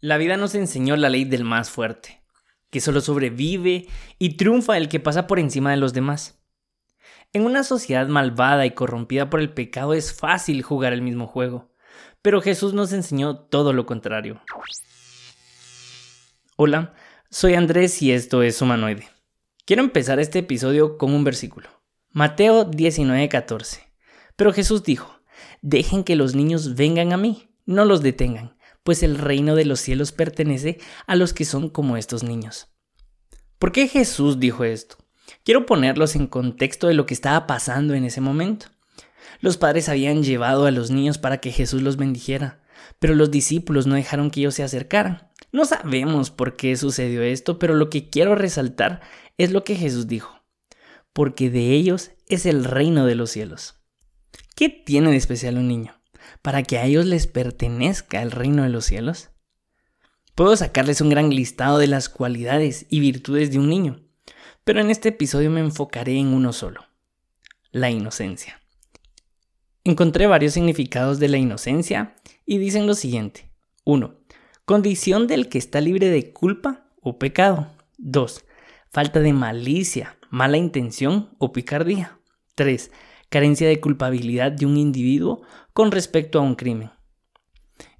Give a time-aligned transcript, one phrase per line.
[0.00, 2.22] La vida nos enseñó la ley del más fuerte,
[2.70, 3.88] que solo sobrevive
[4.20, 6.38] y triunfa el que pasa por encima de los demás.
[7.32, 11.74] En una sociedad malvada y corrompida por el pecado es fácil jugar el mismo juego,
[12.22, 14.40] pero Jesús nos enseñó todo lo contrario.
[16.54, 16.94] Hola,
[17.28, 19.08] soy Andrés y esto es Humanoide.
[19.64, 21.70] Quiero empezar este episodio con un versículo.
[22.12, 23.80] Mateo 19:14.
[24.36, 25.20] Pero Jesús dijo,
[25.60, 28.57] dejen que los niños vengan a mí, no los detengan
[28.88, 32.68] pues el reino de los cielos pertenece a los que son como estos niños.
[33.58, 34.96] ¿Por qué Jesús dijo esto?
[35.44, 38.68] Quiero ponerlos en contexto de lo que estaba pasando en ese momento.
[39.42, 42.62] Los padres habían llevado a los niños para que Jesús los bendijera,
[42.98, 45.28] pero los discípulos no dejaron que ellos se acercaran.
[45.52, 49.02] No sabemos por qué sucedió esto, pero lo que quiero resaltar
[49.36, 50.44] es lo que Jesús dijo,
[51.12, 53.74] porque de ellos es el reino de los cielos.
[54.56, 55.97] ¿Qué tiene de especial un niño?
[56.42, 59.30] Para que a ellos les pertenezca el reino de los cielos?
[60.34, 64.00] Puedo sacarles un gran listado de las cualidades y virtudes de un niño,
[64.64, 66.86] pero en este episodio me enfocaré en uno solo,
[67.72, 68.60] la inocencia.
[69.84, 72.14] Encontré varios significados de la inocencia
[72.46, 73.50] y dicen lo siguiente.
[73.84, 74.14] 1.
[74.64, 77.72] Condición del que está libre de culpa o pecado.
[77.96, 78.44] 2.
[78.90, 82.18] Falta de malicia, mala intención o picardía.
[82.54, 82.90] 3
[83.28, 86.90] carencia de culpabilidad de un individuo con respecto a un crimen.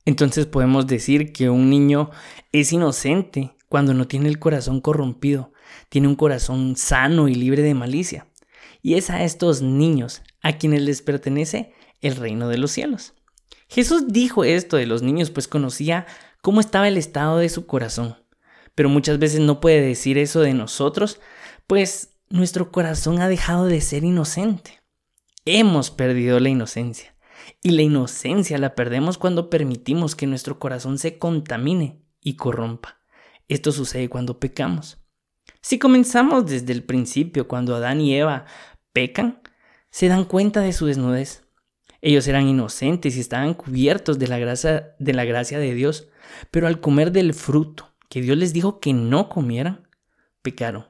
[0.05, 2.11] Entonces podemos decir que un niño
[2.53, 5.53] es inocente cuando no tiene el corazón corrompido,
[5.91, 8.27] tiene un corazón sano y libre de malicia.
[8.81, 13.15] Y es a estos niños a quienes les pertenece el reino de los cielos.
[13.69, 16.07] Jesús dijo esto de los niños pues conocía
[16.41, 18.17] cómo estaba el estado de su corazón.
[18.75, 21.21] Pero muchas veces no puede decir eso de nosotros,
[21.67, 24.78] pues nuestro corazón ha dejado de ser inocente
[25.57, 27.15] hemos perdido la inocencia.
[27.63, 33.01] Y la inocencia la perdemos cuando permitimos que nuestro corazón se contamine y corrompa.
[33.49, 34.99] Esto sucede cuando pecamos.
[35.61, 38.45] Si comenzamos desde el principio, cuando Adán y Eva
[38.93, 39.41] pecan,
[39.91, 41.45] se dan cuenta de su desnudez.
[42.01, 46.09] Ellos eran inocentes y estaban cubiertos de la gracia de, la gracia de Dios,
[46.51, 49.89] pero al comer del fruto que Dios les dijo que no comieran,
[50.43, 50.87] pecaron.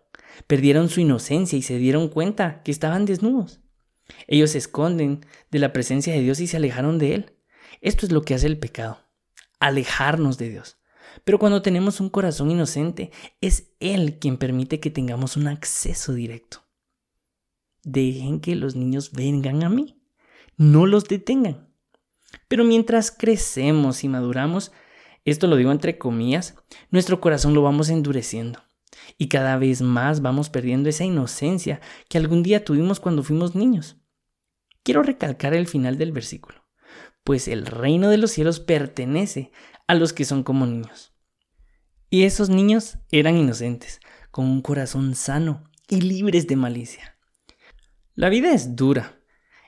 [0.47, 3.61] Perdieron su inocencia y se dieron cuenta que estaban desnudos.
[4.27, 7.33] Ellos se esconden de la presencia de Dios y se alejaron de Él.
[7.81, 9.01] Esto es lo que hace el pecado,
[9.61, 10.79] alejarnos de Dios.
[11.25, 13.11] Pero cuando tenemos un corazón inocente,
[13.41, 16.65] es Él quien permite que tengamos un acceso directo.
[17.83, 20.03] Dejen que los niños vengan a mí,
[20.57, 21.69] no los detengan.
[22.49, 24.73] Pero mientras crecemos y maduramos,
[25.25, 26.57] esto lo digo entre comillas,
[26.91, 28.63] nuestro corazón lo vamos endureciendo.
[29.17, 33.97] Y cada vez más vamos perdiendo esa inocencia que algún día tuvimos cuando fuimos niños.
[34.83, 36.65] Quiero recalcar el final del versículo,
[37.25, 39.53] pues el reino de los cielos pertenece
[39.87, 41.13] a los que son como niños.
[42.11, 47.19] Y esos niños eran inocentes, con un corazón sano y libres de malicia.
[48.15, 49.21] La vida es dura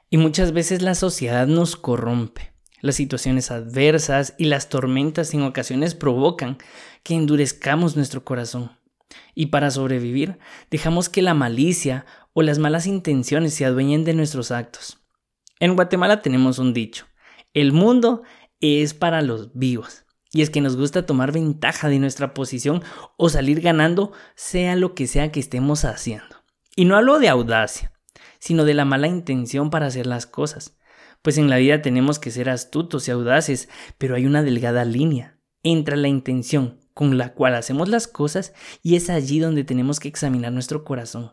[0.09, 2.55] y muchas veces la sociedad nos corrompe.
[2.81, 6.59] Las situaciones adversas y las tormentas en ocasiones provocan
[7.03, 8.71] que endurezcamos nuestro corazón.
[9.35, 10.39] Y para sobrevivir,
[10.71, 14.99] dejamos que la malicia o las malas intenciones se adueñen de nuestros actos.
[15.59, 17.07] En Guatemala tenemos un dicho,
[17.53, 18.23] el mundo
[18.61, 20.05] es para los vivos.
[20.33, 22.83] Y es que nos gusta tomar ventaja de nuestra posición
[23.17, 26.45] o salir ganando sea lo que sea que estemos haciendo.
[26.77, 27.93] Y no hablo de audacia,
[28.39, 30.77] sino de la mala intención para hacer las cosas.
[31.23, 33.69] Pues en la vida tenemos que ser astutos y audaces,
[33.99, 38.53] pero hay una delgada línea entre la intención con la cual hacemos las cosas
[38.83, 41.33] y es allí donde tenemos que examinar nuestro corazón.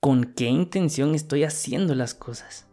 [0.00, 2.68] ¿Con qué intención estoy haciendo las cosas?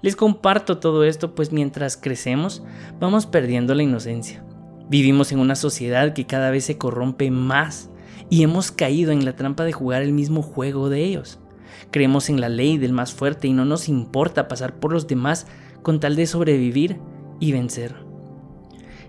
[0.00, 2.62] Les comparto todo esto pues mientras crecemos
[3.00, 4.44] vamos perdiendo la inocencia.
[4.88, 7.90] Vivimos en una sociedad que cada vez se corrompe más
[8.30, 11.40] y hemos caído en la trampa de jugar el mismo juego de ellos.
[11.90, 15.48] Creemos en la ley del más fuerte y no nos importa pasar por los demás
[15.82, 17.00] con tal de sobrevivir
[17.40, 18.07] y vencer.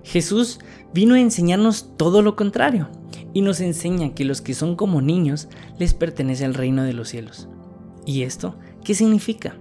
[0.10, 0.58] Jesús
[0.92, 2.90] vino a enseñarnos todo lo contrario
[3.32, 7.10] y nos enseña que los que son como niños les pertenece al reino de los
[7.10, 7.48] cielos.
[8.08, 9.56] ¿Y esto qué significa?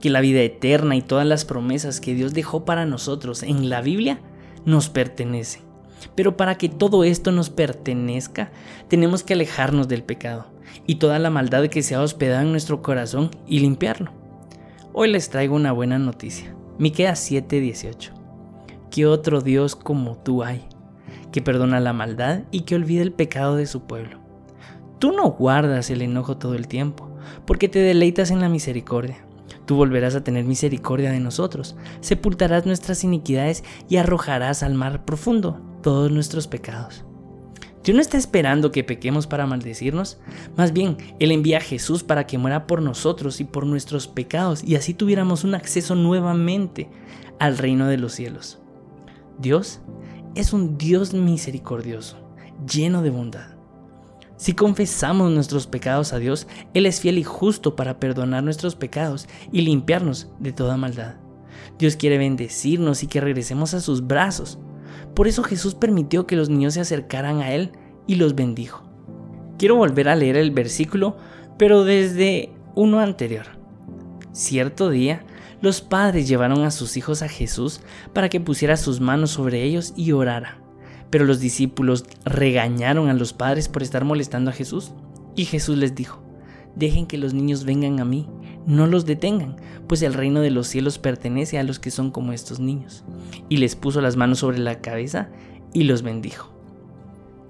[0.00, 3.80] Que la vida eterna y todas las promesas que Dios dejó para nosotros en la
[3.80, 4.20] Biblia
[4.64, 5.62] nos pertenecen.
[6.16, 8.50] Pero para que todo esto nos pertenezca,
[8.88, 10.48] tenemos que alejarnos del pecado
[10.88, 14.10] y toda la maldad que se ha hospedado en nuestro corazón y limpiarlo.
[14.92, 16.52] Hoy les traigo una buena noticia.
[16.78, 18.17] Miqueas 7:18.
[18.98, 20.60] ¿Qué otro Dios como tú hay,
[21.30, 24.18] que perdona la maldad y que olvida el pecado de su pueblo?
[24.98, 27.08] Tú no guardas el enojo todo el tiempo,
[27.46, 29.24] porque te deleitas en la misericordia.
[29.66, 35.60] Tú volverás a tener misericordia de nosotros, sepultarás nuestras iniquidades y arrojarás al mar profundo
[35.80, 37.04] todos nuestros pecados.
[37.84, 40.18] Dios no está esperando que pequemos para maldecirnos,
[40.56, 44.64] más bien Él envía a Jesús para que muera por nosotros y por nuestros pecados
[44.64, 46.90] y así tuviéramos un acceso nuevamente
[47.38, 48.60] al reino de los cielos.
[49.38, 49.80] Dios
[50.34, 52.18] es un Dios misericordioso,
[52.66, 53.56] lleno de bondad.
[54.36, 59.28] Si confesamos nuestros pecados a Dios, Él es fiel y justo para perdonar nuestros pecados
[59.52, 61.16] y limpiarnos de toda maldad.
[61.78, 64.58] Dios quiere bendecirnos y que regresemos a sus brazos.
[65.14, 67.72] Por eso Jesús permitió que los niños se acercaran a Él
[68.06, 68.84] y los bendijo.
[69.58, 71.16] Quiero volver a leer el versículo,
[71.58, 73.46] pero desde uno anterior.
[74.32, 75.24] Cierto día,
[75.60, 77.80] los padres llevaron a sus hijos a Jesús
[78.12, 80.58] para que pusiera sus manos sobre ellos y orara.
[81.10, 84.92] Pero los discípulos regañaron a los padres por estar molestando a Jesús.
[85.34, 86.22] Y Jesús les dijo,
[86.76, 88.28] dejen que los niños vengan a mí,
[88.66, 89.56] no los detengan,
[89.88, 93.04] pues el reino de los cielos pertenece a los que son como estos niños.
[93.48, 95.30] Y les puso las manos sobre la cabeza
[95.72, 96.52] y los bendijo.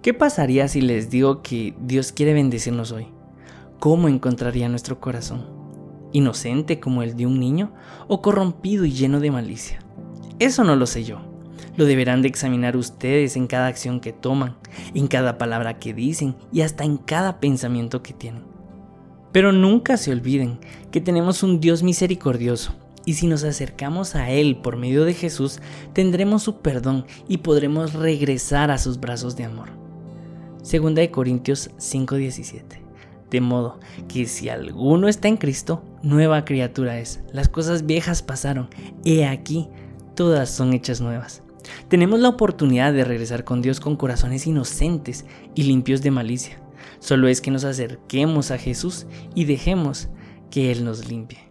[0.01, 3.09] ¿Qué pasaría si les digo que Dios quiere bendecirnos hoy?
[3.81, 5.58] ¿Cómo encontraría nuestro corazón?
[6.13, 7.73] ¿Inocente como el de un niño
[8.07, 9.81] o corrompido y lleno de malicia?
[10.39, 11.21] Eso no lo sé yo.
[11.77, 14.57] Lo deberán de examinar ustedes en cada acción que toman,
[14.95, 18.43] en cada palabra que dicen y hasta en cada pensamiento que tienen.
[19.33, 20.59] Pero nunca se olviden
[20.91, 22.75] que tenemos un Dios misericordioso
[23.05, 25.61] y si nos acercamos a Él por medio de Jesús,
[25.93, 29.71] tendremos su perdón y podremos regresar a sus brazos de amor.
[30.63, 32.88] Segunda de Corintios 5:17.
[33.31, 33.79] De modo
[34.09, 37.21] que si alguno está en Cristo, nueva criatura es.
[37.33, 38.69] Las cosas viejas pasaron,
[39.05, 39.69] he aquí,
[40.15, 41.43] todas son hechas nuevas.
[41.89, 46.61] Tenemos la oportunidad de regresar con Dios con corazones inocentes y limpios de malicia.
[47.01, 50.09] Solo es que nos acerquemos a Jesús y dejemos
[50.51, 51.48] que Él nos limpie.